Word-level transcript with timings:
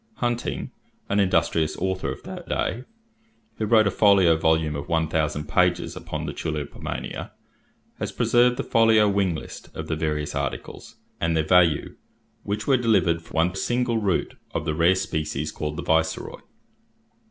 Hunting, 0.15 0.71
an 1.09 1.19
industrious 1.19 1.77
author 1.77 2.11
of 2.11 2.23
that 2.23 2.49
day, 2.49 2.85
who 3.57 3.67
wrote 3.67 3.85
a 3.85 3.91
folio 3.91 4.35
volume 4.35 4.75
of 4.75 4.89
one 4.89 5.07
thousand 5.07 5.47
pages 5.47 5.95
upon 5.95 6.25
the 6.25 6.33
tulipomania, 6.33 7.29
has 7.99 8.11
preserved 8.11 8.57
the 8.57 8.63
folio 8.63 9.07
wing 9.07 9.35
list 9.35 9.69
of 9.75 9.85
the 9.87 9.95
various 9.95 10.33
articles, 10.33 10.95
and 11.19 11.37
their 11.37 11.45
value, 11.45 11.97
which 12.41 12.65
were 12.65 12.77
delivered 12.77 13.21
for 13.21 13.33
one 13.33 13.53
single 13.53 13.97
root 13.99 14.33
of 14.55 14.65
the 14.65 14.73
rare 14.73 14.95
species 14.95 15.51
called 15.51 15.77
the 15.77 15.83
Viceroy: 15.83 16.29
florins. 16.37 16.47